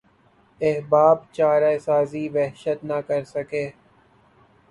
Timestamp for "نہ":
2.83-2.99